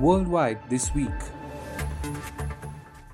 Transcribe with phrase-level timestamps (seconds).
[0.00, 1.10] Worldwide this week.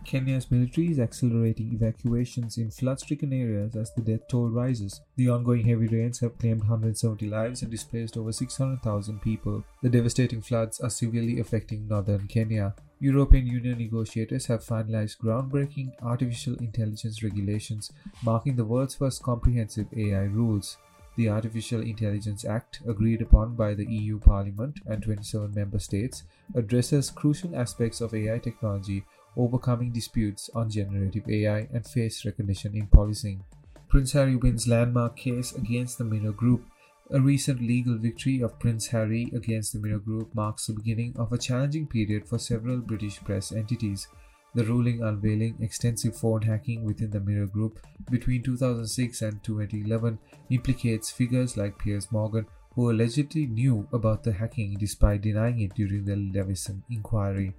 [0.04, 5.00] Kenya's military is accelerating evacuations in flood stricken areas as the death toll rises.
[5.16, 9.64] The ongoing heavy rains have claimed 170 lives and displaced over 600,000 people.
[9.82, 12.76] The devastating floods are severely affecting northern Kenya.
[13.00, 17.90] European Union negotiators have finalized groundbreaking artificial intelligence regulations,
[18.22, 20.76] marking the world's first comprehensive AI rules.
[21.16, 26.24] The Artificial Intelligence Act, agreed upon by the EU Parliament and 27 member states,
[26.54, 29.04] addresses crucial aspects of AI technology
[29.36, 33.44] overcoming disputes on generative AI and face recognition in policing.
[33.88, 36.66] Prince Harry wins landmark case against the Mirror Group.
[37.10, 41.32] A recent legal victory of Prince Harry against the Mirror Group marks the beginning of
[41.32, 44.08] a challenging period for several British press entities.
[44.56, 47.78] The ruling unveiling extensive phone hacking within the Mirror Group
[48.10, 54.78] between 2006 and 2011 implicates figures like Piers Morgan, who allegedly knew about the hacking
[54.78, 57.52] despite denying it during the Leveson inquiry.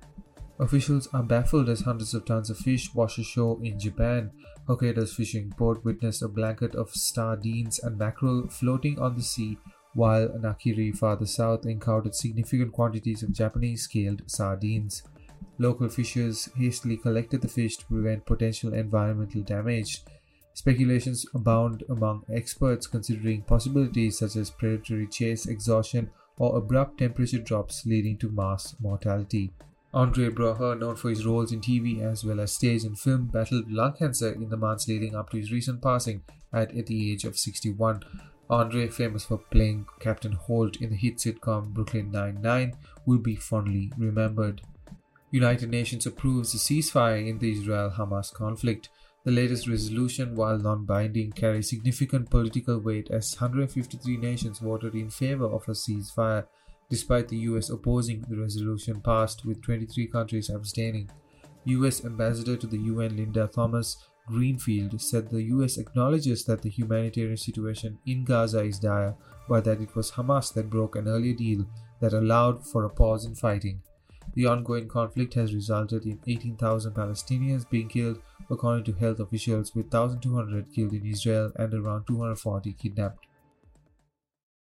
[0.60, 4.32] Officials are baffled as hundreds of tons of fish wash ashore in Japan.
[4.68, 9.60] Hokkaido's fishing port witnessed a blanket of sardines and mackerel floating on the sea,
[9.94, 15.04] while Nakiri farther south encountered significant quantities of Japanese scaled sardines.
[15.58, 20.04] Local fishers hastily collected the fish to prevent potential environmental damage.
[20.54, 27.86] Speculations abound among experts considering possibilities such as predatory chase, exhaustion, or abrupt temperature drops
[27.86, 29.52] leading to mass mortality.
[29.94, 33.72] Andre Braugher, known for his roles in TV as well as stage and film, battled
[33.72, 37.24] lung cancer in the months leading up to his recent passing at, at the age
[37.24, 38.04] of 61.
[38.50, 42.74] Andre, famous for playing Captain Holt in the hit sitcom Brooklyn Nine-Nine,
[43.06, 44.62] will be fondly remembered.
[45.32, 48.90] United Nations approves a ceasefire in the Israel-Hamas conflict.
[49.26, 55.46] The latest resolution, while non-binding, carries significant political weight as 153 nations voted in favor
[55.46, 56.46] of a ceasefire
[56.90, 61.10] despite the US opposing the resolution passed with 23 countries abstaining.
[61.66, 63.98] US Ambassador to the UN Linda Thomas
[64.28, 69.16] Greenfield said the US acknowledges that the humanitarian situation in Gaza is dire,
[69.50, 71.66] but that it was Hamas that broke an earlier deal
[72.00, 73.82] that allowed for a pause in fighting.
[74.34, 79.94] The ongoing conflict has resulted in 18,000 Palestinians being killed, according to health officials, with
[79.94, 83.26] 1,200 killed in Israel and around 240 kidnapped.